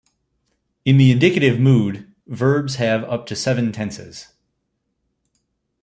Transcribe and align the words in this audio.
In 0.83 0.97
the 0.97 1.11
indicative 1.11 1.59
mood, 1.59 2.11
verbs 2.25 2.77
have 2.77 3.03
up 3.03 3.27
to 3.27 3.35
seven 3.35 3.71
tenses. 3.71 4.29